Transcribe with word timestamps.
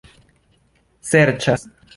serĉas 1.11 1.71